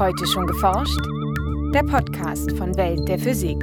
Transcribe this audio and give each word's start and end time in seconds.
Heute 0.00 0.26
schon 0.26 0.46
geforscht? 0.46 0.98
Der 1.74 1.82
Podcast 1.82 2.56
von 2.56 2.74
Welt 2.78 3.06
der 3.06 3.18
Physik. 3.18 3.58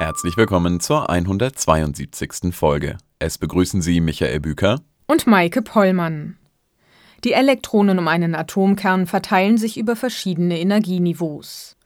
Herzlich 0.00 0.36
willkommen 0.36 0.80
zur 0.80 1.08
172. 1.08 2.52
Folge. 2.52 2.98
Es 3.20 3.38
begrüßen 3.38 3.80
Sie 3.80 4.00
Michael 4.00 4.40
Büker 4.40 4.80
und 5.06 5.28
Maike 5.28 5.62
Pollmann. 5.62 6.36
Die 7.22 7.32
Elektronen 7.32 8.00
um 8.00 8.08
einen 8.08 8.34
Atomkern 8.34 9.06
verteilen 9.06 9.56
sich 9.56 9.78
über 9.78 9.94
verschiedene 9.94 10.58
Energieniveaus. 10.58 11.76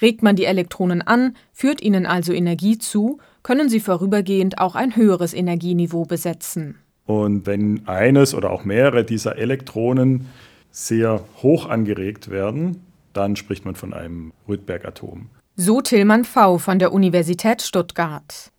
Regt 0.00 0.22
man 0.22 0.36
die 0.36 0.44
Elektronen 0.44 1.02
an, 1.02 1.34
führt 1.52 1.82
ihnen 1.82 2.06
also 2.06 2.32
Energie 2.32 2.78
zu, 2.78 3.18
können 3.42 3.68
sie 3.68 3.80
vorübergehend 3.80 4.58
auch 4.58 4.76
ein 4.76 4.94
höheres 4.94 5.34
Energieniveau 5.34 6.04
besetzen. 6.04 6.76
Und 7.04 7.46
wenn 7.46 7.88
eines 7.88 8.32
oder 8.32 8.52
auch 8.52 8.64
mehrere 8.64 9.02
dieser 9.02 9.38
Elektronen 9.38 10.28
sehr 10.76 11.24
hoch 11.42 11.66
angeregt 11.70 12.28
werden, 12.28 12.82
dann 13.14 13.34
spricht 13.34 13.64
man 13.64 13.76
von 13.76 13.94
einem 13.94 14.34
Rydberg-Atom. 14.46 15.30
So 15.56 15.80
Tillmann 15.80 16.26
V. 16.26 16.58
von 16.58 16.78
der 16.78 16.92
Universität 16.92 17.62
Stuttgart. 17.62 18.52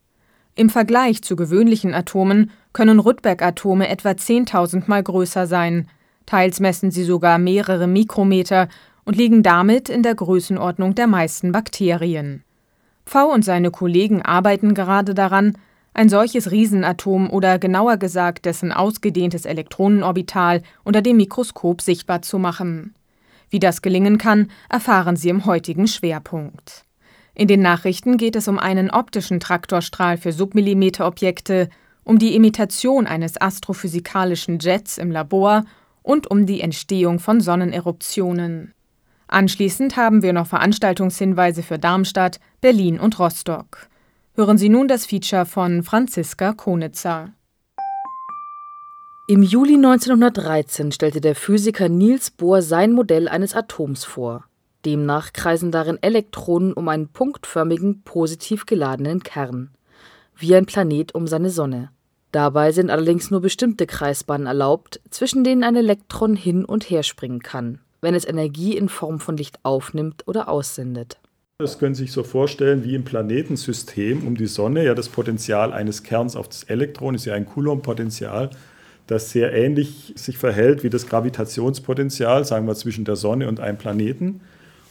Im 0.56 0.72
Vergleich 0.72 1.22
zu 1.22 1.36
gewöhnlichen 1.36 1.94
Atomen 1.94 2.50
können 2.74 3.00
Rydberg-Atome 3.00 3.88
etwa 3.88 4.10
10.000 4.10 4.86
Mal 4.88 5.04
größer 5.04 5.46
sein, 5.46 5.88
teils 6.26 6.60
messen 6.60 6.90
sie 6.90 7.04
sogar 7.04 7.38
mehrere 7.38 7.86
Mikrometer 7.86 8.68
und 9.06 9.16
liegen 9.16 9.44
damit 9.44 9.88
in 9.88 10.02
der 10.02 10.16
Größenordnung 10.16 10.96
der 10.96 11.06
meisten 11.06 11.52
Bakterien. 11.52 12.44
V 13.06 13.32
und 13.32 13.46
seine 13.46 13.70
Kollegen 13.70 14.24
arbeiten 14.24 14.74
gerade 14.74 15.14
daran, 15.14 15.56
ein 15.94 16.10
solches 16.10 16.52
Riesenatom 16.52 17.30
oder 17.30 17.60
genauer 17.60 17.98
gesagt 17.98 18.46
dessen 18.46 18.72
ausgedehntes 18.72 19.46
Elektronenorbital 19.46 20.62
unter 20.84 21.02
dem 21.02 21.18
Mikroskop 21.18 21.82
sichtbar 21.82 22.22
zu 22.22 22.38
machen. 22.38 22.94
Wie 23.50 23.60
das 23.60 23.82
gelingen 23.82 24.18
kann, 24.18 24.52
erfahren 24.70 25.16
Sie 25.16 25.30
im 25.30 25.46
heutigen 25.46 25.88
Schwerpunkt. 25.88 26.84
In 27.34 27.48
den 27.48 27.62
Nachrichten 27.62 28.18
geht 28.18 28.36
es 28.36 28.48
um 28.48 28.60
einen 28.60 28.90
optischen 28.90 29.40
Traktorstrahl 29.40 30.18
für 30.18 30.32
Submillimeterobjekte, 30.32 31.70
um 32.04 32.20
die 32.20 32.36
Imitation 32.36 33.06
eines 33.06 33.40
astrophysikalischen 33.40 34.60
Jets 34.60 34.98
im 34.98 35.12
Labor 35.12 35.66
und 36.02 36.32
um 36.32 36.46
die 36.46 36.62
Entstehung 36.62 37.20
von 37.20 37.42
Sonneneruptionen. 37.42 38.74
Anschließend 39.28 39.98
haben 39.98 40.24
wir 40.24 40.32
noch 40.32 40.48
Veranstaltungshinweise 40.48 41.64
für 41.64 41.78
Darmstadt, 41.78 42.40
Berlin 42.62 43.00
und 43.00 43.20
Rostock. 43.20 43.88
Hören 44.40 44.60
Sie 44.60 44.70
nun 44.70 44.88
das 44.88 45.08
Feature 45.08 45.48
von 45.48 45.82
Franziska 45.82 46.54
Konitzer. 46.54 47.34
Im 49.28 49.42
Juli 49.42 49.74
1913 49.74 50.92
stellte 50.92 51.22
der 51.22 51.34
Physiker 51.34 51.90
Niels 51.90 52.30
Bohr 52.30 52.62
sein 52.62 52.92
Modell 52.92 53.28
eines 53.30 53.56
Atoms 53.56 54.04
vor. 54.04 54.44
Demnach 54.86 55.34
kreisen 55.34 55.72
darin 55.72 55.98
Elektronen 56.04 56.74
um 56.74 56.88
einen 56.88 57.08
punktförmigen, 57.08 58.04
positiv 58.04 58.68
geladenen 58.68 59.24
Kern, 59.24 59.72
wie 60.36 60.56
ein 60.56 60.68
Planet 60.68 61.16
um 61.16 61.26
seine 61.26 61.50
Sonne. 61.50 61.90
Dabei 62.32 62.72
sind 62.74 62.92
allerdings 62.92 63.32
nur 63.32 63.42
bestimmte 63.42 63.88
Kreisbahnen 63.88 64.46
erlaubt, 64.46 65.02
zwischen 65.10 65.44
denen 65.44 65.64
ein 65.64 65.76
Elektron 65.76 66.36
hin 66.36 66.64
und 66.64 66.92
her 66.92 67.02
springen 67.02 67.42
kann, 67.42 67.80
wenn 68.02 68.14
es 68.14 68.24
Energie 68.24 68.78
in 68.78 68.88
Form 68.88 69.20
von 69.20 69.36
Licht 69.36 69.58
aufnimmt 69.64 70.28
oder 70.28 70.48
aussendet. 70.48 71.18
Das 71.60 71.80
können 71.80 71.96
Sie 71.96 72.04
sich 72.04 72.12
so 72.12 72.22
vorstellen 72.22 72.84
wie 72.84 72.94
im 72.94 73.04
Planetensystem 73.04 74.28
um 74.28 74.38
die 74.38 74.46
Sonne. 74.46 74.86
Ja, 74.86 74.94
das 74.94 75.10
Potenzial 75.10 75.74
eines 75.74 76.04
Kerns 76.04 76.36
auf 76.36 76.48
das 76.48 76.66
Elektron 76.66 77.16
ist 77.16 77.26
ja 77.26 77.34
ein 77.34 77.48
Coulomb-Potenzial, 77.48 78.52
das 79.08 79.32
sehr 79.32 79.54
ähnlich 79.54 80.14
sich 80.16 80.38
verhält 80.38 80.84
wie 80.84 80.92
das 80.92 81.08
Gravitationspotenzial, 81.08 82.46
sagen 82.46 82.68
wir, 82.68 82.76
zwischen 82.76 83.06
der 83.06 83.16
Sonne 83.16 83.48
und 83.48 83.60
einem 83.60 83.80
Planeten. 83.80 84.42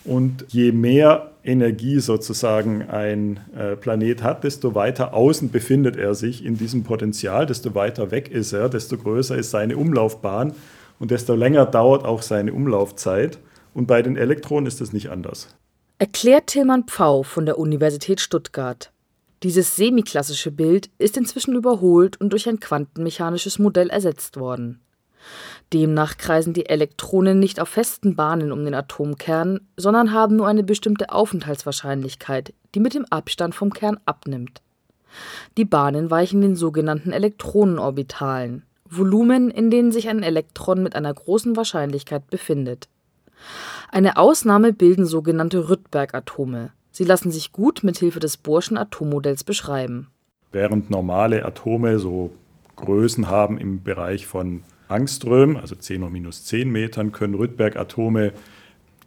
Und 0.02 0.44
je 0.48 0.72
mehr 0.72 1.30
Energie 1.44 2.00
sozusagen 2.00 2.82
ein 2.82 3.38
äh, 3.56 3.76
Planet 3.76 4.24
hat, 4.24 4.42
desto 4.42 4.74
weiter 4.74 5.14
außen 5.14 5.52
befindet 5.52 5.94
er 5.94 6.16
sich 6.16 6.44
in 6.44 6.58
diesem 6.58 6.82
Potenzial, 6.82 7.46
desto 7.46 7.76
weiter 7.76 8.10
weg 8.10 8.28
ist 8.28 8.52
er, 8.52 8.68
desto 8.68 8.98
größer 8.98 9.36
ist 9.36 9.52
seine 9.52 9.76
Umlaufbahn 9.76 10.52
und 10.98 11.12
desto 11.12 11.36
länger 11.36 11.64
dauert 11.64 12.04
auch 12.04 12.22
seine 12.22 12.52
Umlaufzeit. 12.52 13.38
Und 13.72 13.86
bei 13.86 14.02
den 14.02 14.16
Elektronen 14.16 14.66
ist 14.66 14.80
es 14.80 14.92
nicht 14.92 15.10
anders 15.10 15.56
erklärt 15.98 16.48
Tilman 16.48 16.84
Pfau 16.84 17.22
von 17.22 17.46
der 17.46 17.58
Universität 17.58 18.20
Stuttgart. 18.20 18.92
Dieses 19.42 19.76
semiklassische 19.76 20.50
Bild 20.50 20.90
ist 20.98 21.16
inzwischen 21.16 21.54
überholt 21.54 22.20
und 22.20 22.30
durch 22.30 22.48
ein 22.48 22.60
quantenmechanisches 22.60 23.58
Modell 23.58 23.88
ersetzt 23.88 24.38
worden. 24.38 24.80
Demnach 25.72 26.18
kreisen 26.18 26.52
die 26.52 26.66
Elektronen 26.66 27.38
nicht 27.38 27.60
auf 27.60 27.70
festen 27.70 28.14
Bahnen 28.14 28.52
um 28.52 28.64
den 28.64 28.74
Atomkern, 28.74 29.60
sondern 29.76 30.12
haben 30.12 30.36
nur 30.36 30.46
eine 30.46 30.62
bestimmte 30.62 31.10
Aufenthaltswahrscheinlichkeit, 31.10 32.52
die 32.74 32.80
mit 32.80 32.94
dem 32.94 33.06
Abstand 33.06 33.54
vom 33.54 33.72
Kern 33.72 33.98
abnimmt. 34.04 34.60
Die 35.56 35.64
Bahnen 35.64 36.10
weichen 36.10 36.42
den 36.42 36.56
sogenannten 36.56 37.10
Elektronenorbitalen, 37.10 38.64
Volumen, 38.88 39.50
in 39.50 39.70
denen 39.70 39.92
sich 39.92 40.08
ein 40.08 40.22
Elektron 40.22 40.82
mit 40.82 40.94
einer 40.94 41.12
großen 41.12 41.56
Wahrscheinlichkeit 41.56 42.28
befindet. 42.28 42.88
Eine 43.90 44.16
Ausnahme 44.16 44.72
bilden 44.72 45.06
sogenannte 45.06 45.68
Rydberg-Atome. 45.68 46.70
Sie 46.90 47.04
lassen 47.04 47.30
sich 47.30 47.52
gut 47.52 47.84
mit 47.84 47.98
Hilfe 47.98 48.20
des 48.20 48.36
Bohrschen 48.36 48.76
Atommodells 48.76 49.44
beschreiben. 49.44 50.08
Während 50.52 50.90
normale 50.90 51.44
Atome 51.44 51.98
so 51.98 52.30
Größen 52.76 53.28
haben 53.28 53.58
im 53.58 53.82
Bereich 53.82 54.26
von 54.26 54.62
Angström, 54.88 55.56
also 55.56 55.74
10 55.74 56.04
hoch 56.04 56.10
minus 56.10 56.44
10 56.44 56.70
Metern, 56.70 57.12
können 57.12 57.34
Rydberg-Atome 57.34 58.32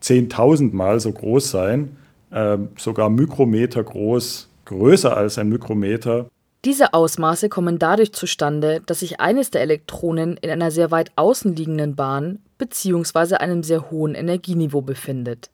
10.000 0.01 0.73
Mal 0.73 0.99
so 0.99 1.11
groß 1.11 1.51
sein, 1.51 1.97
äh, 2.31 2.57
sogar 2.77 3.09
Mikrometer 3.09 3.83
groß, 3.83 4.49
größer 4.65 5.15
als 5.15 5.37
ein 5.37 5.49
Mikrometer. 5.49 6.27
Diese 6.65 6.93
Ausmaße 6.93 7.47
kommen 7.47 7.79
dadurch 7.79 8.11
zustande, 8.11 8.81
dass 8.85 8.99
sich 8.99 9.19
eines 9.19 9.49
der 9.49 9.61
Elektronen 9.61 10.37
in 10.37 10.49
einer 10.49 10.71
sehr 10.71 10.91
weit 10.91 11.11
außen 11.15 11.55
liegenden 11.55 11.95
Bahn 11.95 12.39
bzw. 12.59 13.35
einem 13.35 13.63
sehr 13.63 13.89
hohen 13.89 14.13
Energieniveau 14.13 14.81
befindet. 14.81 15.49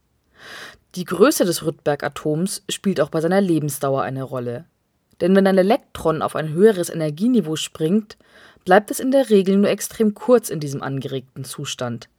Die 0.96 1.06
Größe 1.06 1.46
des 1.46 1.66
Rydberg-Atoms 1.66 2.64
spielt 2.70 3.00
auch 3.00 3.10
bei 3.10 3.22
seiner 3.22 3.40
Lebensdauer 3.40 4.02
eine 4.02 4.24
Rolle. 4.24 4.66
Denn 5.22 5.36
wenn 5.36 5.48
ein 5.48 5.58
Elektron 5.58 6.22
auf 6.22 6.36
ein 6.36 6.50
höheres 6.50 6.90
Energieniveau 6.90 7.56
springt, 7.56 8.18
bleibt 8.66 8.92
es 8.92 9.00
in 9.00 9.12
der 9.12 9.30
Regel 9.30 9.56
nur 9.56 9.70
extrem 9.70 10.14
kurz 10.14 10.50
in 10.50 10.60
diesem 10.60 10.82
angeregten 10.82 11.46
Zustand. 11.46 12.10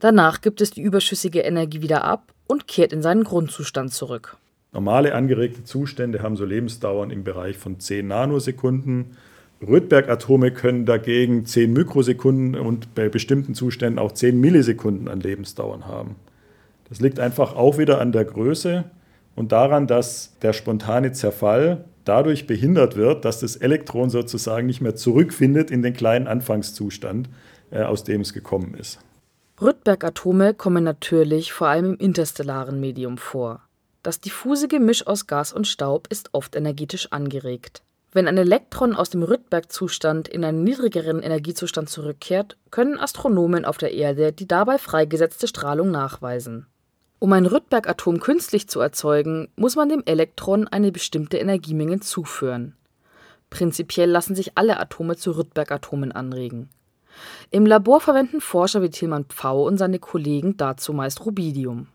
Danach 0.00 0.40
gibt 0.40 0.60
es 0.60 0.70
die 0.70 0.82
überschüssige 0.82 1.40
Energie 1.40 1.80
wieder 1.80 2.04
ab 2.04 2.32
und 2.46 2.68
kehrt 2.68 2.92
in 2.92 3.02
seinen 3.02 3.24
Grundzustand 3.24 3.92
zurück. 3.92 4.36
Normale 4.72 5.14
angeregte 5.14 5.64
Zustände 5.64 6.22
haben 6.22 6.36
so 6.36 6.44
Lebensdauern 6.44 7.10
im 7.10 7.24
Bereich 7.24 7.56
von 7.56 7.80
10 7.80 8.06
Nanosekunden. 8.06 9.16
Rydberg-Atome 9.60 10.50
können 10.52 10.84
dagegen 10.84 11.46
10 11.46 11.72
Mikrosekunden 11.72 12.56
und 12.56 12.94
bei 12.94 13.08
bestimmten 13.08 13.54
Zuständen 13.54 13.98
auch 13.98 14.12
10 14.12 14.38
Millisekunden 14.38 15.08
an 15.08 15.20
Lebensdauern 15.20 15.86
haben. 15.86 16.16
Das 16.88 17.00
liegt 17.00 17.18
einfach 17.18 17.56
auch 17.56 17.78
wieder 17.78 18.00
an 18.00 18.12
der 18.12 18.24
Größe 18.24 18.84
und 19.34 19.52
daran, 19.52 19.86
dass 19.86 20.38
der 20.42 20.52
spontane 20.52 21.12
Zerfall 21.12 21.84
dadurch 22.04 22.46
behindert 22.46 22.96
wird, 22.96 23.24
dass 23.24 23.40
das 23.40 23.56
Elektron 23.56 24.10
sozusagen 24.10 24.66
nicht 24.66 24.80
mehr 24.80 24.94
zurückfindet 24.94 25.70
in 25.70 25.82
den 25.82 25.94
kleinen 25.94 26.26
Anfangszustand, 26.28 27.28
äh, 27.70 27.82
aus 27.82 28.04
dem 28.04 28.20
es 28.20 28.32
gekommen 28.32 28.74
ist. 28.74 29.00
Rydberg-Atome 29.60 30.54
kommen 30.54 30.84
natürlich 30.84 31.52
vor 31.52 31.68
allem 31.68 31.94
im 31.94 31.96
interstellaren 31.96 32.78
Medium 32.78 33.16
vor. 33.18 33.62
Das 34.02 34.20
diffuse 34.20 34.68
Gemisch 34.68 35.06
aus 35.06 35.26
Gas 35.26 35.52
und 35.52 35.66
Staub 35.66 36.06
ist 36.10 36.28
oft 36.32 36.54
energetisch 36.54 37.10
angeregt. 37.10 37.82
Wenn 38.12 38.28
ein 38.28 38.38
Elektron 38.38 38.94
aus 38.94 39.10
dem 39.10 39.22
Rydberg-Zustand 39.22 40.28
in 40.28 40.44
einen 40.44 40.64
niedrigeren 40.64 41.22
Energiezustand 41.22 41.88
zurückkehrt, 41.88 42.56
können 42.70 42.98
Astronomen 42.98 43.64
auf 43.64 43.78
der 43.78 43.92
Erde 43.92 44.32
die 44.32 44.46
dabei 44.46 44.78
freigesetzte 44.78 45.48
Strahlung 45.48 45.90
nachweisen. 45.90 46.66
Um 47.18 47.32
ein 47.32 47.46
Rydberg-Atom 47.46 48.20
künstlich 48.20 48.68
zu 48.68 48.80
erzeugen, 48.80 49.48
muss 49.56 49.76
man 49.76 49.88
dem 49.88 50.02
Elektron 50.04 50.68
eine 50.68 50.92
bestimmte 50.92 51.38
Energiemenge 51.38 52.00
zuführen. 52.00 52.76
Prinzipiell 53.50 54.10
lassen 54.10 54.34
sich 54.34 54.56
alle 54.56 54.78
Atome 54.78 55.16
zu 55.16 55.32
Rydberg-Atomen 55.32 56.12
anregen. 56.12 56.68
Im 57.50 57.64
Labor 57.64 58.00
verwenden 58.00 58.40
Forscher 58.40 58.82
wie 58.82 58.90
Tilman 58.90 59.24
Pfau 59.24 59.66
und 59.66 59.78
seine 59.78 59.98
Kollegen 59.98 60.56
dazu 60.56 60.92
meist 60.92 61.24
Rubidium. 61.24 61.88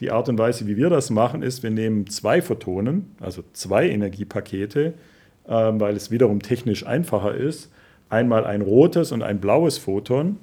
Die 0.00 0.10
Art 0.10 0.28
und 0.28 0.38
Weise, 0.38 0.66
wie 0.66 0.76
wir 0.76 0.90
das 0.90 1.10
machen, 1.10 1.42
ist, 1.42 1.62
wir 1.62 1.70
nehmen 1.70 2.08
zwei 2.08 2.40
Photonen, 2.42 3.16
also 3.20 3.42
zwei 3.52 3.88
Energiepakete, 3.88 4.94
weil 5.48 5.96
es 5.96 6.10
wiederum 6.10 6.42
technisch 6.42 6.86
einfacher 6.86 7.34
ist. 7.34 7.70
Einmal 8.10 8.44
ein 8.44 8.62
rotes 8.62 9.12
und 9.12 9.22
ein 9.22 9.40
blaues 9.40 9.78
Photon. 9.78 10.36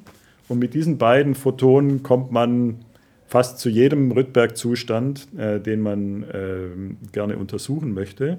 Und 0.47 0.59
mit 0.59 0.73
diesen 0.73 0.97
beiden 0.97 1.35
Photonen 1.35 2.03
kommt 2.03 2.31
man 2.31 2.85
fast 3.27 3.59
zu 3.59 3.69
jedem 3.69 4.11
Rydberg-Zustand, 4.11 5.27
äh, 5.37 5.59
den 5.59 5.81
man 5.81 6.23
äh, 6.23 7.11
gerne 7.11 7.37
untersuchen 7.37 7.93
möchte. 7.93 8.37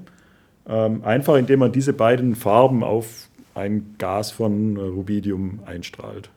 Ähm, 0.69 1.05
einfach 1.05 1.37
indem 1.37 1.61
man 1.61 1.73
diese 1.73 1.93
beiden 1.93 2.35
Farben 2.35 2.83
auf 2.83 3.29
ein 3.55 3.95
Gas 3.99 4.31
von 4.31 4.77
Rubidium 4.77 5.61
einstrahlt. 5.65 6.31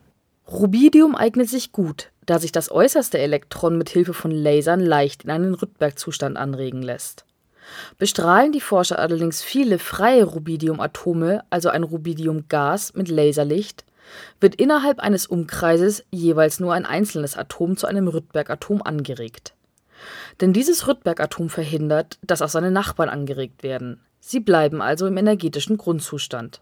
Rubidium 0.52 1.16
eignet 1.16 1.50
sich 1.50 1.72
gut, 1.72 2.12
da 2.26 2.40
sich 2.40 2.52
das 2.52 2.72
äußerste 2.72 3.20
Elektron 3.20 3.78
mit 3.78 3.90
Hilfe 3.90 4.14
von 4.14 4.32
Lasern 4.32 4.80
leicht 4.80 5.26
in 5.26 5.30
einen 5.30 5.54
Rydberg-Zustand 5.54 6.38
anregen 6.38 6.82
lässt. 6.82 7.26
Bestrahlen 7.98 8.52
die 8.52 8.62
Forscher 8.62 9.00
allerdings 9.00 9.42
viele 9.42 9.80
freie 9.80 10.24
Rubidiumatome, 10.24 11.44
also 11.50 11.70
ein 11.70 11.84
Rubidiumgas, 11.84 12.94
mit 12.94 13.10
Laserlicht, 13.10 13.86
wird 14.40 14.56
innerhalb 14.56 15.00
eines 15.00 15.28
Umkreises 15.28 16.04
jeweils 16.12 16.60
nur 16.60 16.74
ein 16.74 16.86
einzelnes 16.86 17.38
Atom 17.38 17.78
zu 17.78 17.88
einem 17.88 18.08
Rydberg-Atom 18.08 18.82
angeregt. 18.82 19.54
Denn 20.42 20.54
dieses 20.54 20.88
Rydberg-Atom 20.88 21.50
verhindert, 21.50 22.18
dass 22.26 22.42
auch 22.42 22.50
seine 22.50 22.72
Nachbarn 22.72 23.10
angeregt 23.10 23.64
werden. 23.64 24.00
Sie 24.20 24.40
bleiben 24.40 24.82
also 24.82 25.08
im 25.08 25.18
energetischen 25.18 25.78
Grundzustand. 25.78 26.62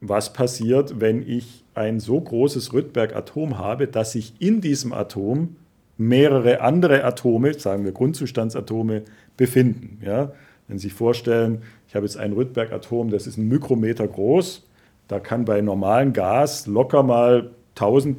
Was 0.00 0.32
passiert, 0.32 1.00
wenn 1.00 1.26
ich 1.26 1.64
ein 1.74 2.00
so 2.00 2.20
großes 2.20 2.72
Rydberg-Atom 2.72 3.58
habe, 3.58 3.88
dass 3.88 4.12
sich 4.12 4.34
in 4.38 4.60
diesem 4.60 4.92
Atom 4.92 5.56
mehrere 5.98 6.60
andere 6.60 7.04
Atome, 7.04 7.54
sagen 7.54 7.84
wir 7.84 7.92
Grundzustandsatome, 7.92 9.02
befinden? 9.36 10.00
Ja? 10.04 10.32
Wenn 10.68 10.78
Sie 10.78 10.88
sich 10.88 10.94
vorstellen, 10.94 11.62
ich 11.88 11.94
habe 11.94 12.06
jetzt 12.06 12.16
ein 12.16 12.32
Rydberg-Atom, 12.32 13.10
das 13.10 13.26
ist 13.26 13.36
ein 13.36 13.48
Mikrometer 13.48 14.06
groß, 14.06 14.66
da 15.08 15.20
kann 15.20 15.44
bei 15.44 15.60
normalem 15.60 16.12
Gas 16.12 16.66
locker 16.66 17.02
mal 17.02 17.50
1000 17.76 18.18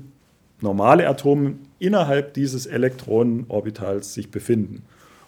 normale 0.62 1.08
Atome 1.08 1.56
innerhalb 1.80 2.34
dieses 2.34 2.66
Elektronenorbitals 2.66 4.14
sich 4.14 4.32
befinden. 4.32 4.84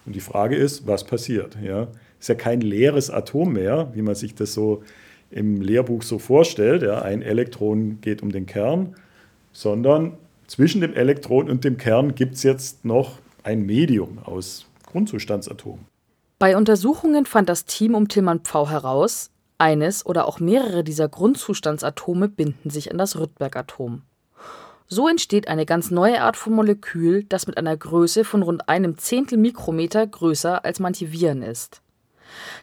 Und 0.06 0.16
die 0.16 0.20
Frage 0.20 0.56
ist, 0.56 0.86
was 0.86 1.04
passiert? 1.04 1.56
Ja, 1.62 1.88
ist 2.18 2.28
ja 2.28 2.34
kein 2.34 2.60
leeres 2.60 3.10
Atom 3.10 3.52
mehr, 3.52 3.90
wie 3.94 4.02
man 4.02 4.14
sich 4.14 4.34
das 4.34 4.54
so 4.54 4.82
im 5.30 5.60
Lehrbuch 5.60 6.02
so 6.02 6.18
vorstellt. 6.18 6.82
Ja, 6.82 7.02
ein 7.02 7.22
Elektron 7.22 8.00
geht 8.00 8.22
um 8.22 8.32
den 8.32 8.46
Kern, 8.46 8.96
sondern 9.52 10.14
zwischen 10.50 10.80
dem 10.80 10.94
Elektron 10.94 11.48
und 11.48 11.62
dem 11.62 11.76
Kern 11.78 12.16
gibt 12.16 12.34
es 12.34 12.42
jetzt 12.42 12.84
noch 12.84 13.18
ein 13.44 13.64
Medium 13.64 14.18
aus 14.24 14.66
Grundzustandsatomen. 14.86 15.86
Bei 16.40 16.56
Untersuchungen 16.56 17.24
fand 17.24 17.48
das 17.48 17.66
Team 17.66 17.94
um 17.94 18.08
Tillmann 18.08 18.40
Pfau 18.40 18.68
heraus, 18.68 19.30
eines 19.58 20.04
oder 20.04 20.26
auch 20.26 20.40
mehrere 20.40 20.82
dieser 20.82 21.08
Grundzustandsatome 21.08 22.28
binden 22.28 22.68
sich 22.68 22.90
an 22.90 22.98
das 22.98 23.16
Rydberg-Atom. 23.16 24.02
So 24.88 25.06
entsteht 25.06 25.46
eine 25.46 25.66
ganz 25.66 25.92
neue 25.92 26.20
Art 26.20 26.36
von 26.36 26.52
Molekül, 26.54 27.22
das 27.28 27.46
mit 27.46 27.56
einer 27.56 27.76
Größe 27.76 28.24
von 28.24 28.42
rund 28.42 28.68
einem 28.68 28.98
Zehntel 28.98 29.38
Mikrometer 29.38 30.04
größer 30.04 30.64
als 30.64 30.80
manche 30.80 31.12
Viren 31.12 31.42
ist. 31.42 31.80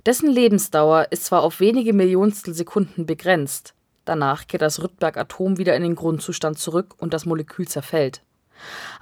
Dessen 0.06 0.30
Lebensdauer 0.30 1.08
ist 1.12 1.24
zwar 1.24 1.42
auf 1.42 1.62
wenige 1.62 1.94
Millionstel 1.94 2.54
Sekunden 2.54 3.06
begrenzt, 3.06 3.74
danach 4.10 4.48
kehrt 4.48 4.62
das 4.62 4.82
Rydberg-Atom 4.82 5.58
wieder 5.58 5.76
in 5.76 5.84
den 5.84 5.96
Grundzustand 5.96 6.58
zurück 6.60 6.96
und 6.98 7.14
das 7.14 7.26
Molekül 7.26 7.68
zerfällt. 7.68 8.22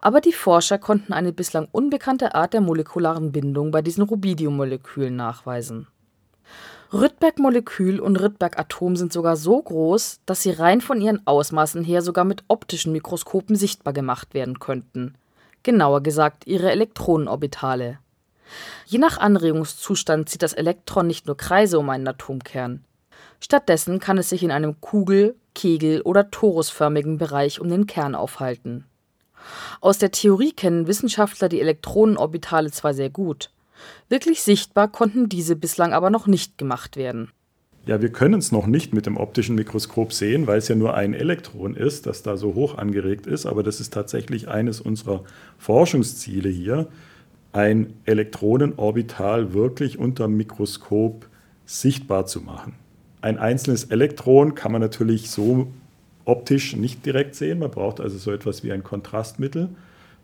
Aber 0.01 0.21
die 0.21 0.33
Forscher 0.33 0.77
konnten 0.77 1.13
eine 1.13 1.31
bislang 1.31 1.67
unbekannte 1.71 2.35
Art 2.35 2.53
der 2.53 2.61
molekularen 2.61 3.31
Bindung 3.31 3.71
bei 3.71 3.81
diesen 3.81 4.03
Rubidiummolekülen 4.03 5.15
nachweisen 5.15 5.87
Rydberg-Molekül 6.93 7.99
und 7.99 8.15
Rydberg-Atom 8.17 8.95
sind 8.95 9.11
sogar 9.11 9.35
so 9.35 9.61
groß, 9.61 10.21
dass 10.25 10.43
sie 10.43 10.51
rein 10.51 10.81
von 10.81 11.01
ihren 11.01 11.25
Ausmaßen 11.25 11.83
her 11.83 12.01
sogar 12.01 12.23
mit 12.23 12.43
optischen 12.47 12.91
Mikroskopen 12.93 13.55
sichtbar 13.55 13.93
gemacht 13.93 14.33
werden 14.33 14.59
könnten, 14.59 15.15
genauer 15.63 16.01
gesagt 16.01 16.47
ihre 16.47 16.71
Elektronenorbitale. 16.71 17.99
Je 18.85 18.99
nach 18.99 19.17
Anregungszustand 19.17 20.29
zieht 20.29 20.43
das 20.43 20.53
Elektron 20.53 21.07
nicht 21.07 21.25
nur 21.25 21.35
Kreise 21.35 21.79
um 21.79 21.89
einen 21.89 22.07
Atomkern. 22.07 22.85
Stattdessen 23.39 23.99
kann 23.99 24.17
es 24.17 24.29
sich 24.29 24.43
in 24.43 24.51
einem 24.51 24.79
kugel 24.81 25.35
kegel 25.53 26.01
oder 26.01 26.31
torusförmigen 26.31 27.17
Bereich 27.17 27.61
um 27.61 27.69
den 27.69 27.87
Kern 27.87 28.15
aufhalten. 28.15 28.85
Aus 29.79 29.97
der 29.99 30.11
Theorie 30.11 30.51
kennen 30.51 30.87
Wissenschaftler 30.87 31.49
die 31.49 31.61
Elektronenorbitale 31.61 32.71
zwar 32.71 32.93
sehr 32.93 33.09
gut 33.09 33.51
Wirklich 34.09 34.41
sichtbar 34.41 34.87
konnten 34.87 35.29
diese 35.29 35.55
bislang 35.55 35.93
aber 35.93 36.09
noch 36.09 36.27
nicht 36.27 36.57
gemacht 36.57 36.95
werden. 36.97 37.31
Ja, 37.85 38.01
wir 38.01 38.11
können 38.11 38.39
es 38.39 38.51
noch 38.51 38.65
nicht 38.65 38.93
mit 38.93 39.05
dem 39.05 39.17
optischen 39.17 39.55
Mikroskop 39.55 40.11
sehen, 40.11 40.47
weil 40.47 40.57
es 40.57 40.67
ja 40.67 40.75
nur 40.75 40.95
ein 40.95 41.13
Elektron 41.13 41.75
ist, 41.75 42.07
das 42.07 42.23
da 42.23 42.35
so 42.35 42.55
hoch 42.55 42.77
angeregt 42.77 43.27
ist. 43.27 43.45
Aber 43.45 43.61
das 43.61 43.79
ist 43.79 43.93
tatsächlich 43.93 44.47
eines 44.47 44.81
unserer 44.81 45.23
Forschungsziele 45.59 46.49
hier, 46.49 46.87
ein 47.53 47.93
Elektronenorbital 48.05 49.53
wirklich 49.53 49.99
unter 49.99 50.27
Mikroskop 50.27 51.29
sichtbar 51.65 52.25
zu 52.25 52.41
machen. 52.41 52.73
Ein 53.25 53.39
einzelnes 53.39 53.85
Elektron 53.85 54.53
kann 54.53 54.71
man 54.71 54.81
natürlich 54.81 55.31
so 55.31 55.65
optisch 56.25 56.75
nicht 56.75 57.07
direkt 57.07 57.33
sehen. 57.33 57.57
Man 57.57 57.71
braucht 57.71 57.99
also 57.99 58.19
so 58.19 58.31
etwas 58.31 58.63
wie 58.63 58.71
ein 58.71 58.83
Kontrastmittel, 58.83 59.69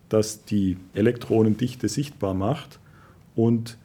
das 0.07 0.45
die 0.45 0.77
Elektronendichte 0.94 1.89
sichtbar 1.89 2.36
macht. 2.36 2.77
Und 3.36 3.80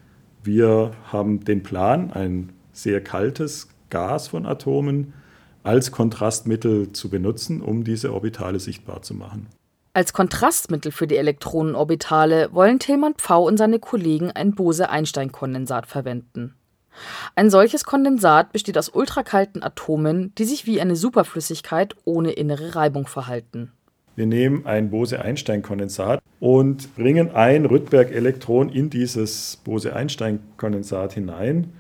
wir 0.45 0.91
haben 1.11 1.43
den 1.47 1.63
Plan, 1.63 2.13
ein 2.13 2.51
sehr 2.75 3.03
kaltes 3.03 3.69
Gas 3.89 4.29
von 4.29 4.45
Atomen 4.45 5.15
als 5.63 5.93
Kontrastmittel 5.93 6.93
zu 6.93 7.09
benutzen, 7.09 7.63
um 7.63 7.85
diese 7.85 8.13
Orbitale 8.13 8.61
sichtbar 8.61 9.01
zu 9.01 9.15
machen. 9.15 9.47
Als 9.95 10.13
Kontrastmittel 10.13 10.93
für 10.93 11.07
die 11.07 11.17
Elektronenorbitale 11.17 12.53
wollen 12.53 12.81
Tillmann 12.81 13.15
Pfau 13.15 13.47
und 13.47 13.57
seine 13.57 13.79
Kollegen 13.79 14.31
ein 14.31 14.55
Bose-Einstein-Kondensat 14.55 15.87
verwenden. 15.87 16.55
Ein 17.35 17.51
solches 17.51 17.85
Kondensat 17.85 18.53
besteht 18.53 18.79
aus 18.79 18.89
ultrakalten 18.89 19.63
Atomen, 19.63 20.33
die 20.37 20.45
sich 20.45 20.67
wie 20.67 20.81
eine 20.81 20.97
Superflüssigkeit 20.97 21.95
ohne 22.05 22.33
innere 22.33 22.75
Reibung 22.75 23.07
verhalten. 23.07 23.73
Wir 24.17 24.27
nehmen 24.27 24.65
ein 24.65 24.89
Bose-Einstein-Kondensat 24.91 26.21
und 26.41 26.95
bringen 26.97 27.35
ein 27.35 27.67
Rydberg-Elektron 27.67 28.71
in 28.71 28.89
dieses 28.89 29.59
Bose-Einstein-Kondensat 29.65 31.13
hinein. 31.13 31.73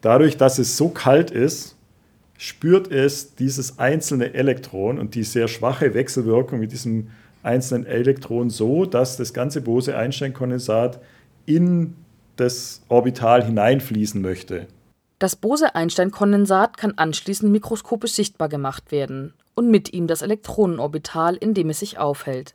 Dadurch, 0.00 0.38
dass 0.38 0.58
es 0.58 0.78
so 0.78 0.88
kalt 0.88 1.30
ist, 1.30 1.76
spürt 2.38 2.90
es 2.90 3.34
dieses 3.34 3.78
einzelne 3.78 4.32
Elektron 4.32 4.98
und 4.98 5.14
die 5.14 5.24
sehr 5.24 5.46
schwache 5.46 5.92
Wechselwirkung 5.92 6.60
mit 6.60 6.72
diesem 6.72 7.08
einzelnen 7.42 7.84
Elektron 7.84 8.48
so, 8.48 8.86
dass 8.86 9.18
das 9.18 9.34
ganze 9.34 9.60
Bose-Einstein-Kondensat 9.60 11.00
in 11.46 11.94
das 12.36 12.82
Orbital 12.88 13.44
hineinfließen 13.44 14.20
möchte. 14.20 14.66
Das 15.18 15.36
Bose-Einstein-Kondensat 15.36 16.76
kann 16.76 16.94
anschließend 16.96 17.50
mikroskopisch 17.50 18.12
sichtbar 18.12 18.48
gemacht 18.48 18.90
werden 18.90 19.32
und 19.54 19.70
mit 19.70 19.92
ihm 19.92 20.06
das 20.06 20.22
Elektronenorbital, 20.22 21.36
in 21.36 21.54
dem 21.54 21.70
es 21.70 21.80
sich 21.80 21.98
aufhält. 21.98 22.54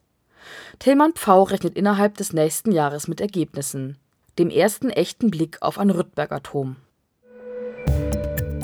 Tillmann 0.80 1.14
Pfau 1.14 1.44
rechnet 1.44 1.76
innerhalb 1.76 2.18
des 2.18 2.34
nächsten 2.34 2.72
Jahres 2.72 3.08
mit 3.08 3.22
Ergebnissen, 3.22 3.98
dem 4.38 4.50
ersten 4.50 4.90
echten 4.90 5.32
Blick 5.32 5.58
auf 5.62 5.78
ein 5.78 5.90
Rydberg-Atom. 5.90 6.76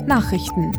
Nachrichten 0.05 0.71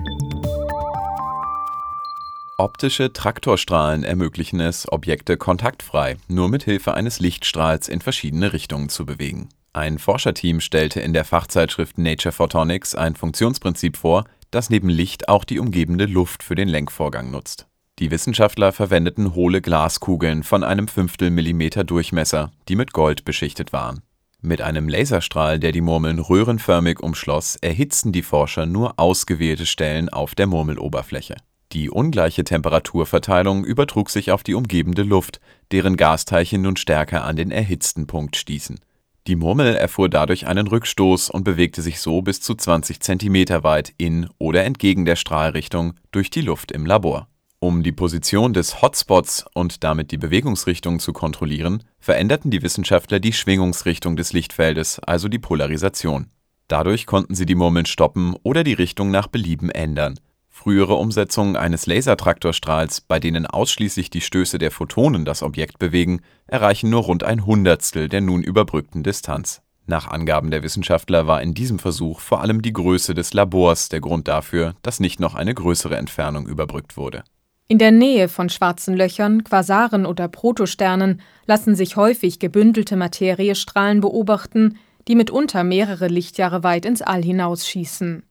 Optische 2.59 3.13
Traktorstrahlen 3.13 4.03
ermöglichen 4.03 4.61
es, 4.61 4.91
Objekte 4.91 5.37
kontaktfrei, 5.37 6.17
nur 6.27 6.49
mit 6.49 6.63
Hilfe 6.63 6.95
eines 6.95 7.21
Lichtstrahls 7.21 7.87
in 7.87 8.01
verschiedene 8.01 8.55
Richtungen 8.55 8.89
zu 8.89 9.05
bewegen. 9.05 9.51
Ein 9.77 9.99
Forscherteam 9.99 10.61
stellte 10.61 11.01
in 11.01 11.13
der 11.13 11.27
Fachzeitschrift 11.27 11.99
Nature 11.99 12.33
Photonics 12.33 12.95
ein 12.95 13.15
Funktionsprinzip 13.15 13.99
vor, 13.99 14.25
das 14.51 14.71
neben 14.71 14.89
Licht 14.89 15.29
auch 15.29 15.45
die 15.45 15.59
umgebende 15.59 16.07
Luft 16.07 16.43
für 16.43 16.55
den 16.55 16.67
Lenkvorgang 16.67 17.31
nutzt. 17.31 17.67
Die 17.99 18.11
Wissenschaftler 18.11 18.73
verwendeten 18.73 19.35
hohle 19.35 19.61
Glaskugeln 19.61 20.45
von 20.45 20.65
einem 20.65 20.89
Fünftel 20.89 21.29
Millimeter 21.31 21.85
Durchmesser, 21.85 22.53
die 22.71 22.75
mit 22.75 22.95
Gold 22.95 23.27
beschichtet 23.27 23.75
waren. 23.75 24.01
Mit 24.41 24.63
einem 24.63 24.89
Laserstrahl, 24.89 25.59
der 25.59 25.73
die 25.73 25.83
Murmeln 25.83 26.21
röhrenförmig 26.21 27.01
umschloss, 27.01 27.57
erhitzten 27.57 28.13
die 28.13 28.23
Forscher 28.23 28.65
nur 28.65 28.99
ausgewählte 28.99 29.67
Stellen 29.67 30.09
auf 30.09 30.35
der 30.35 30.47
Murmeloberfläche. 30.47 31.37
Die 31.73 31.91
ungleiche 31.91 32.45
Temperaturverteilung 32.45 33.63
übertrug 33.63 34.09
sich 34.09 34.33
auf 34.33 34.43
die 34.43 34.55
umgebende 34.55 35.03
Luft, 35.03 35.39
deren 35.71 35.99
Gasteilchen 35.99 36.63
nun 36.63 36.79
stärker 36.79 37.25
an 37.25 37.37
den 37.37 37.51
erhitzten 37.51 38.07
Punkt 38.07 38.37
stießen 38.37 38.81
die 39.27 39.37
Murmel 39.37 39.75
erfuhr 39.75 40.09
dadurch 40.09 40.47
einen 40.47 40.67
Rückstoß 40.67 41.31
und 41.31 41.45
bewegte 41.45 41.83
sich 41.83 42.01
so 42.01 42.23
bis 42.23 42.41
zu 42.41 42.55
20 42.55 43.01
Zentimeter 43.01 43.65
weit 43.65 43.93
in 43.99 44.29
oder 44.39 44.65
entgegen 44.65 45.05
der 45.05 45.17
Strahlrichtung 45.17 45.95
durch 46.13 46.31
die 46.31 46.43
Luft 46.43 46.73
im 46.73 46.87
Labor. 46.87 47.29
Um 47.59 47.83
die 47.83 47.93
Position 47.93 48.53
des 48.53 48.83
Hotspots 48.83 49.45
und 49.55 49.83
damit 49.83 50.11
die 50.13 50.19
Bewegungsrichtung 50.19 51.01
zu 51.01 51.13
kontrollieren, 51.13 51.83
veränderten 51.99 52.51
die 52.51 52.63
Wissenschaftler 52.63 53.19
die 53.19 53.33
Schwingungsrichtung 53.33 54.17
des 54.17 54.33
Lichtfeldes, 54.33 55.01
also 55.01 55.29
die 55.29 55.39
Polarisation. 55.39 56.27
Dadurch 56.69 57.07
konnten 57.07 57.35
sie 57.35 57.47
die 57.47 57.55
Murmeln 57.55 57.87
stoppen 57.87 58.37
oder 58.43 58.63
die 58.63 58.75
Richtung 58.75 59.11
nach 59.11 59.27
Belieben 59.27 59.71
ändern 59.71 60.19
Frühere 60.57 60.95
Umsetzungen 60.95 61.55
eines 61.55 61.87
Lasertraktorstrahls, 61.87 63.03
bei 63.03 63.21
denen 63.21 63.47
ausschließlich 63.47 64.09
die 64.09 64.23
Stöße 64.23 64.57
der 64.57 64.71
Photonen 64.71 65.27
das 65.27 65.43
Objekt 65.43 65.79
bewegen, 65.79 66.23
erreichen 66.47 66.89
nur 66.89 67.03
rund 67.03 67.25
ein 67.25 67.45
Hundertstel 67.45 68.09
der 68.09 68.23
nun 68.23 68.43
überbrückten 68.43 69.03
Distanz. 69.03 69.61
Nach 69.85 70.09
Angaben 70.09 70.51
der 70.51 70.63
Wissenschaftler 70.63 71.27
war 71.27 71.43
in 71.43 71.53
diesem 71.53 71.79
Versuch 71.79 72.21
vor 72.21 72.41
allem 72.41 72.63
die 72.63 72.73
Größe 72.73 73.13
des 73.15 73.35
Labors 73.35 73.91
der 73.91 74.01
Grund 74.01 74.29
dafür, 74.29 74.75
dass 74.81 74.99
nicht 74.99 75.21
noch 75.21 75.35
eine 75.35 75.53
größere 75.53 75.99
Entfernung 75.99 76.49
überbrückt 76.49 76.97
wurde. 76.97 77.23
In 77.69 77.77
der 77.77 77.93
Nähe 77.93 78.29
von 78.29 78.49
schwarzen 78.49 78.97
Löchern, 78.97 79.45
Quasaren 79.45 80.07
oder 80.07 80.27
Protosternen 80.27 81.21
lassen 81.45 81.77
sich 81.77 81.97
häufig 81.97 82.39
gebündelte 82.39 82.97
Materiestrahlen 82.97 84.01
beobachten, 84.01 84.79
die 85.07 85.17
mitunter 85.17 85.65
mehrere 85.65 86.09
Lichtjahre 86.09 86.63
weit 86.63 86.87
ins 86.87 87.03
All 87.03 87.23
hinausschießen. 87.23 88.23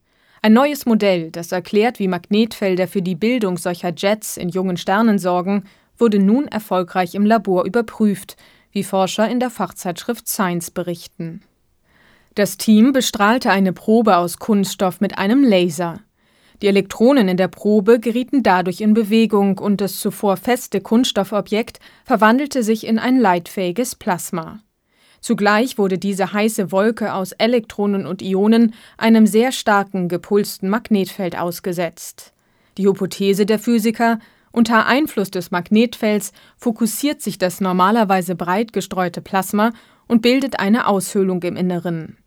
Ein 0.45 0.53
neues 0.53 0.85
Modell, 0.85 1.31
das 1.31 1.51
erklärt, 1.51 1.97
wie 1.97 2.07
Magnetfelder 2.07 2.87
für 2.87 3.01
die 3.01 3.15
Bildung 3.15 3.57
solcher 3.57 3.91
Jets 3.97 4.37
in 4.37 4.49
jungen 4.49 4.77
Sternen 4.77 5.17
sorgen, 5.17 5.63
wurde 5.97 6.19
nun 6.19 6.47
erfolgreich 6.47 7.15
im 7.15 7.25
Labor 7.25 7.65
überprüft, 7.65 8.37
wie 8.71 8.83
Forscher 8.83 9.27
in 9.27 9.39
der 9.39 9.49
Fachzeitschrift 9.49 10.27
Science 10.27 10.69
berichten. 10.69 11.41
Das 12.35 12.57
Team 12.57 12.93
bestrahlte 12.93 13.49
eine 13.49 13.73
Probe 13.73 14.17
aus 14.17 14.37
Kunststoff 14.37 15.01
mit 15.01 15.17
einem 15.17 15.43
Laser. 15.43 16.01
Die 16.61 16.67
Elektronen 16.67 17.27
in 17.27 17.37
der 17.37 17.47
Probe 17.47 17.99
gerieten 17.99 18.43
dadurch 18.43 18.81
in 18.81 18.93
Bewegung 18.93 19.57
und 19.57 19.81
das 19.81 19.99
zuvor 19.99 20.37
feste 20.37 20.79
Kunststoffobjekt 20.79 21.79
verwandelte 22.03 22.61
sich 22.61 22.85
in 22.85 22.99
ein 22.99 23.19
leitfähiges 23.19 23.95
Plasma. 23.95 24.59
Zugleich 25.21 25.77
wurde 25.77 25.97
diese 25.97 26.33
heiße 26.33 26.71
Wolke 26.71 27.13
aus 27.13 27.31
Elektronen 27.31 28.05
und 28.05 28.21
Ionen 28.21 28.73
einem 28.97 29.27
sehr 29.27 29.51
starken 29.51 30.09
gepulsten 30.09 30.69
Magnetfeld 30.69 31.37
ausgesetzt. 31.37 32.33
Die 32.77 32.85
Hypothese 32.85 33.45
der 33.45 33.59
Physiker 33.59 34.19
unter 34.51 34.85
Einfluss 34.85 35.31
des 35.31 35.51
Magnetfelds 35.51 36.31
fokussiert 36.57 37.21
sich 37.21 37.37
das 37.37 37.59
normalerweise 37.59 38.35
breit 38.35 38.71
gestreute 38.71 39.21
Plasma 39.21 39.73
und 40.07 40.21
bildet 40.21 40.59
eine 40.59 40.87
Aushöhlung 40.87 41.43
im 41.43 41.57
Inneren. 41.57 42.17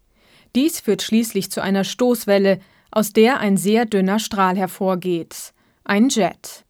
Dies 0.54 0.80
führt 0.80 1.02
schließlich 1.02 1.50
zu 1.50 1.62
einer 1.62 1.84
Stoßwelle, 1.84 2.60
aus 2.90 3.12
der 3.12 3.40
ein 3.40 3.56
sehr 3.56 3.86
dünner 3.86 4.18
Strahl 4.18 4.56
hervorgeht, 4.56 5.54
ein 5.84 6.08
Jet. 6.08 6.64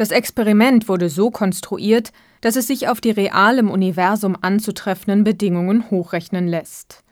Das 0.00 0.12
Experiment 0.12 0.88
wurde 0.88 1.10
so 1.10 1.30
konstruiert, 1.30 2.10
dass 2.40 2.56
es 2.56 2.66
sich 2.66 2.88
auf 2.88 3.02
die 3.02 3.10
real 3.10 3.58
im 3.58 3.68
Universum 3.70 4.34
anzutreffenden 4.40 5.24
Bedingungen 5.24 5.90
hochrechnen 5.90 6.48
lässt. 6.48 7.04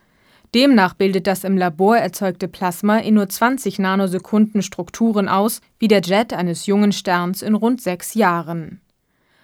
Demnach 0.55 0.95
bildet 0.95 1.27
das 1.27 1.43
im 1.43 1.55
Labor 1.55 1.97
erzeugte 1.97 2.47
Plasma 2.47 2.97
in 2.97 3.13
nur 3.13 3.29
20 3.29 3.77
Nanosekunden 3.77 4.63
Strukturen 4.63 5.27
aus, 5.27 5.61
wie 5.77 5.87
der 5.87 6.01
Jet 6.01 6.33
eines 6.33 6.65
jungen 6.65 6.91
Sterns 6.91 7.43
in 7.43 7.53
rund 7.53 7.79
sechs 7.79 8.15
Jahren. 8.15 8.81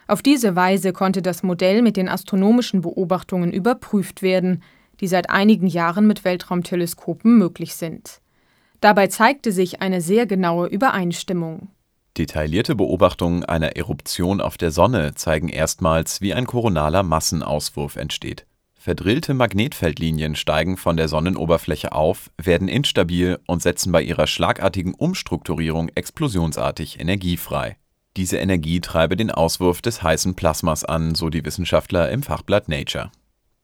Auf 0.07 0.23
diese 0.23 0.55
Weise 0.55 0.91
konnte 0.91 1.21
das 1.21 1.43
Modell 1.43 1.83
mit 1.83 1.97
den 1.97 2.09
astronomischen 2.09 2.81
Beobachtungen 2.81 3.53
überprüft 3.53 4.23
werden, 4.23 4.63
die 5.01 5.07
seit 5.07 5.29
einigen 5.29 5.67
Jahren 5.67 6.07
mit 6.07 6.25
Weltraumteleskopen 6.25 7.37
möglich 7.37 7.75
sind. 7.75 8.21
Dabei 8.81 9.05
zeigte 9.05 9.51
sich 9.51 9.83
eine 9.83 10.01
sehr 10.01 10.25
genaue 10.25 10.65
Übereinstimmung. 10.65 11.67
Detaillierte 12.17 12.75
Beobachtungen 12.75 13.43
einer 13.43 13.75
Eruption 13.75 14.39
auf 14.39 14.57
der 14.57 14.71
Sonne 14.71 15.15
zeigen 15.15 15.49
erstmals, 15.49 16.21
wie 16.21 16.33
ein 16.33 16.47
koronaler 16.47 17.03
Massenauswurf 17.03 17.97
entsteht. 17.97 18.45
Verdrillte 18.73 19.33
Magnetfeldlinien 19.33 20.35
steigen 20.35 20.77
von 20.77 20.95
der 20.95 21.09
Sonnenoberfläche 21.09 21.91
auf, 21.91 22.29
werden 22.41 22.69
instabil 22.69 23.39
und 23.47 23.61
setzen 23.61 23.91
bei 23.91 24.01
ihrer 24.01 24.27
schlagartigen 24.27 24.93
Umstrukturierung 24.93 25.89
explosionsartig 25.95 26.99
Energie 27.01 27.35
frei. 27.35 27.77
Diese 28.15 28.37
Energie 28.37 28.79
treibe 28.79 29.17
den 29.17 29.31
Auswurf 29.31 29.81
des 29.81 30.01
heißen 30.01 30.35
Plasmas 30.35 30.85
an, 30.85 31.15
so 31.15 31.29
die 31.29 31.43
Wissenschaftler 31.43 32.09
im 32.11 32.23
Fachblatt 32.23 32.69
Nature 32.69 33.11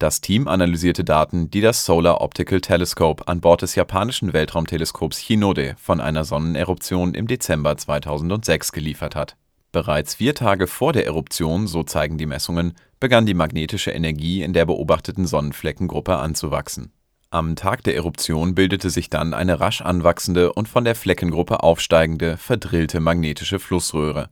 das 0.01 0.21
Team 0.21 0.47
analysierte 0.47 1.03
Daten, 1.03 1.51
die 1.51 1.61
das 1.61 1.85
Solar 1.85 2.21
Optical 2.21 2.59
Telescope 2.59 3.27
an 3.27 3.39
Bord 3.39 3.61
des 3.61 3.75
japanischen 3.75 4.33
Weltraumteleskops 4.33 5.17
Hinode 5.17 5.75
von 5.77 6.01
einer 6.01 6.25
Sonneneruption 6.25 7.13
im 7.13 7.27
Dezember 7.27 7.77
2006 7.77 8.71
geliefert 8.71 9.15
hat. 9.15 9.35
Bereits 9.71 10.15
vier 10.15 10.33
Tage 10.33 10.67
vor 10.67 10.91
der 10.91 11.05
Eruption, 11.05 11.67
so 11.67 11.83
zeigen 11.83 12.17
die 12.17 12.25
Messungen, 12.25 12.73
begann 12.99 13.25
die 13.25 13.33
magnetische 13.33 13.91
Energie 13.91 14.41
in 14.41 14.53
der 14.53 14.65
beobachteten 14.65 15.27
Sonnenfleckengruppe 15.27 16.17
anzuwachsen. 16.17 16.91
Am 17.29 17.55
Tag 17.55 17.83
der 17.83 17.95
Eruption 17.95 18.55
bildete 18.55 18.89
sich 18.89 19.09
dann 19.09 19.33
eine 19.33 19.59
rasch 19.59 19.81
anwachsende 19.81 20.51
und 20.51 20.67
von 20.67 20.83
der 20.83 20.95
Fleckengruppe 20.95 21.63
aufsteigende, 21.63 22.37
verdrillte 22.37 22.99
magnetische 22.99 23.59
Flussröhre 23.59 24.29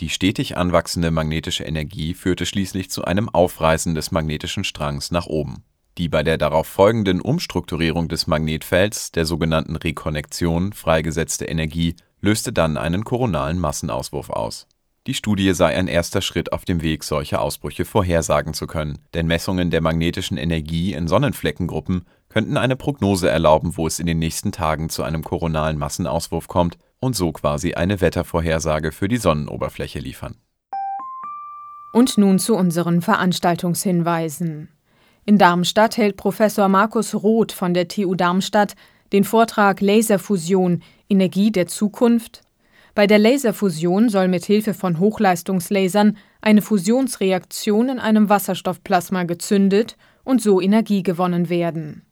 die 0.00 0.08
stetig 0.08 0.56
anwachsende 0.56 1.10
magnetische 1.10 1.64
Energie 1.64 2.14
führte 2.14 2.46
schließlich 2.46 2.88
zu 2.88 3.04
einem 3.04 3.28
Aufreißen 3.28 3.96
des 3.96 4.12
magnetischen 4.12 4.62
Strangs 4.62 5.10
nach 5.10 5.26
oben. 5.26 5.64
Die 5.98 6.08
bei 6.08 6.22
der 6.22 6.38
darauf 6.38 6.68
folgenden 6.68 7.20
Umstrukturierung 7.20 8.08
des 8.08 8.28
Magnetfelds, 8.28 9.10
der 9.10 9.24
sogenannten 9.24 9.74
Rekonnektion, 9.74 10.72
freigesetzte 10.72 11.46
Energie 11.46 11.96
löste 12.20 12.52
dann 12.52 12.76
einen 12.76 13.02
koronalen 13.02 13.58
Massenauswurf 13.58 14.30
aus. 14.30 14.68
Die 15.08 15.14
Studie 15.14 15.52
sei 15.54 15.74
ein 15.74 15.88
erster 15.88 16.20
Schritt 16.20 16.52
auf 16.52 16.64
dem 16.64 16.82
Weg, 16.82 17.02
solche 17.02 17.40
Ausbrüche 17.40 17.84
vorhersagen 17.84 18.54
zu 18.54 18.68
können, 18.68 18.98
denn 19.14 19.26
Messungen 19.26 19.70
der 19.70 19.80
magnetischen 19.80 20.36
Energie 20.36 20.92
in 20.92 21.08
Sonnenfleckengruppen 21.08 22.04
könnten 22.28 22.56
eine 22.56 22.76
Prognose 22.76 23.28
erlauben, 23.28 23.76
wo 23.76 23.86
es 23.86 23.98
in 23.98 24.06
den 24.06 24.18
nächsten 24.20 24.52
Tagen 24.52 24.90
zu 24.90 25.02
einem 25.02 25.24
koronalen 25.24 25.78
Massenauswurf 25.78 26.46
kommt 26.46 26.78
und 27.00 27.16
so 27.16 27.32
quasi 27.32 27.74
eine 27.74 28.00
Wettervorhersage 28.00 28.92
für 28.92 29.08
die 29.08 29.16
Sonnenoberfläche 29.16 29.98
liefern. 29.98 30.36
Und 31.92 32.18
nun 32.18 32.38
zu 32.38 32.54
unseren 32.54 33.00
Veranstaltungshinweisen. 33.02 34.68
In 35.24 35.38
Darmstadt 35.38 35.96
hält 35.96 36.16
Professor 36.16 36.68
Markus 36.68 37.14
Roth 37.14 37.52
von 37.52 37.74
der 37.74 37.88
TU 37.88 38.14
Darmstadt 38.14 38.74
den 39.12 39.24
Vortrag 39.24 39.80
Laserfusion 39.80 40.82
Energie 41.08 41.50
der 41.50 41.66
Zukunft. 41.66 42.42
Bei 42.94 43.06
der 43.06 43.18
Laserfusion 43.18 44.08
soll 44.08 44.28
mit 44.28 44.44
Hilfe 44.44 44.74
von 44.74 44.98
Hochleistungslasern 44.98 46.16
eine 46.40 46.62
Fusionsreaktion 46.62 47.88
in 47.88 47.98
einem 47.98 48.28
Wasserstoffplasma 48.28 49.24
gezündet 49.24 49.96
und 50.24 50.42
so 50.42 50.60
Energie 50.60 51.02
gewonnen 51.02 51.48
werden. 51.48 52.07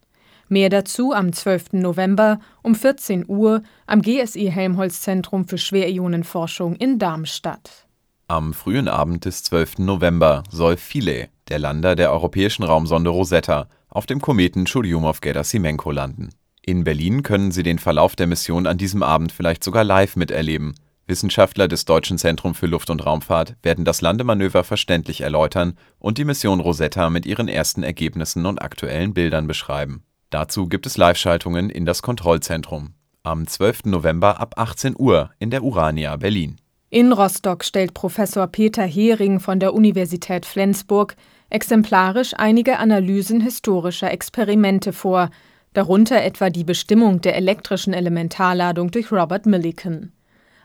Mehr 0.49 0.69
dazu 0.69 1.13
am 1.13 1.33
12. 1.33 1.73
November 1.73 2.39
um 2.63 2.75
14 2.75 3.25
Uhr 3.27 3.63
am 3.87 4.01
GSI 4.01 4.51
Helmholtz 4.53 5.01
Zentrum 5.03 5.49
für 5.49 5.59
Schwerionenforschung 5.59 6.77
in 6.77 6.99
Darmstadt. 7.01 7.87
Am 8.29 8.55
frühen 8.55 8.89
Abend 8.89 9.25
des 9.25 9.43
12. 9.45 9.79
November 9.79 10.45
soll 10.51 10.77
Philae, 10.77 11.29
der 11.49 11.59
Lander 11.59 11.97
der 11.97 12.13
europäischen 12.13 12.63
Raumsonde 12.63 13.11
Rosetta, 13.11 13.69
auf 13.89 14.07
dem 14.07 14.21
Kometen 14.21 14.67
Churyumov-Gerasimenko 14.67 15.91
landen. 15.91 16.31
In 16.63 16.85
Berlin 16.85 17.23
können 17.23 17.51
Sie 17.53 17.63
den 17.63 17.79
Verlauf 17.79 18.17
der 18.17 18.27
Mission 18.27 18.67
an 18.67 18.79
diesem 18.79 19.03
Abend 19.03 19.33
vielleicht 19.33 19.65
sogar 19.65 19.85
live 19.85 20.17
miterleben. 20.17 20.75
Wissenschaftler 21.07 21.69
des 21.69 21.85
Deutschen 21.85 22.19
Zentrum 22.19 22.55
für 22.55 22.67
Luft- 22.67 22.91
und 22.91 23.07
Raumfahrt 23.07 23.57
werden 23.63 23.85
das 23.85 24.01
Landemanöver 24.01 24.65
verständlich 24.65 25.21
erläutern 25.21 25.79
und 26.01 26.19
die 26.19 26.25
Mission 26.25 26.59
Rosetta 26.59 27.11
mit 27.11 27.27
ihren 27.27 27.47
ersten 27.47 27.85
Ergebnissen 27.85 28.45
und 28.47 28.61
aktuellen 28.61 29.15
Bildern 29.15 29.47
beschreiben. 29.47 30.03
Dazu 30.31 30.69
gibt 30.69 30.87
es 30.87 30.97
Live-Schaltungen 30.97 31.71
in 31.71 31.87
das 31.87 32.03
Kontrollzentrum 32.03 32.95
am 33.27 33.47
12. 33.47 33.87
November 33.87 34.41
ab 34.41 34.55
18 34.57 34.95
Uhr 34.97 35.31
in 35.39 35.51
der 35.51 35.65
Urania 35.65 36.17
Berlin. 36.17 36.57
In 36.91 37.13
Rostock 37.13 37.65
stellt 37.65 37.93
Professor 37.93 38.47
Peter 38.47 38.85
Hering 38.85 39.41
von 39.41 39.59
der 39.59 39.75
Universität 39.75 40.47
Flensburg 40.47 41.17
exemplarisch 41.51 42.35
einige 42.37 42.79
Analysen 42.79 43.41
historischer 43.41 44.11
Experimente 44.13 44.93
vor, 44.93 45.31
darunter 45.75 46.23
etwa 46.23 46.51
die 46.51 46.65
Bestimmung 46.65 47.21
der 47.21 47.37
elektrischen 47.37 47.93
Elementarladung 47.93 48.93
durch 48.93 49.11
Robert 49.11 49.47
Millikan. 49.47 50.13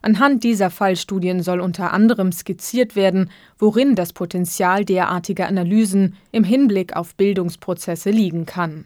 Anhand 0.04 0.44
dieser 0.44 0.70
Fallstudien 0.70 1.42
soll 1.42 1.60
unter 1.60 1.94
anderem 1.94 2.32
skizziert 2.32 2.96
werden, 2.96 3.30
worin 3.58 3.96
das 3.96 4.14
Potenzial 4.14 4.86
derartiger 4.86 5.48
Analysen 5.48 6.16
im 6.32 6.44
Hinblick 6.44 6.96
auf 6.96 7.16
Bildungsprozesse 7.16 8.10
liegen 8.10 8.46
kann 8.46 8.86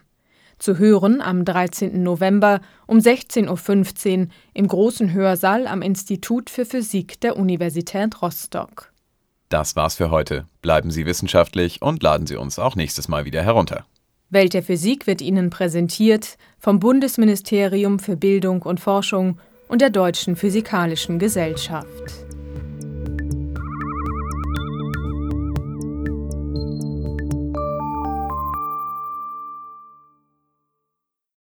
zu 0.57 0.77
hören 0.77 1.21
am 1.21 1.45
13. 1.45 2.01
November 2.01 2.62
um 2.88 3.00
16.15 3.00 4.19
Uhr 4.19 4.27
im 4.53 4.67
großen 4.67 5.13
Hörsaal 5.13 5.67
am 5.67 5.81
Institut 5.81 6.50
für 6.50 6.65
Physik 6.65 7.19
der 7.21 7.38
Universität 7.38 8.21
Rostock. 8.21 8.91
Das 9.50 9.75
war's 9.75 9.95
für 9.95 10.09
heute. 10.09 10.45
Bleiben 10.62 10.91
Sie 10.91 11.05
wissenschaftlich 11.05 11.81
und 11.81 12.01
laden 12.01 12.27
Sie 12.27 12.35
uns 12.35 12.59
auch 12.59 12.75
nächstes 12.75 13.07
Mal 13.07 13.25
wieder 13.25 13.43
herunter. 13.43 13.85
Welt 14.29 14.53
der 14.53 14.63
Physik 14.63 15.07
wird 15.07 15.21
Ihnen 15.21 15.50
präsentiert 15.50 16.38
vom 16.57 16.79
Bundesministerium 16.79 18.00
für 18.00 18.17
Bildung 18.17 18.63
und 18.63 18.79
Forschung 18.79 19.39
und 19.67 19.81
der 19.81 19.91
Deutschen 19.91 20.35
Physikalischen 20.35 21.19
Gesellschaft. 21.19 22.35